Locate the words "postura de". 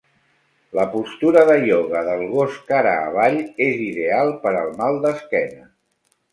0.93-1.57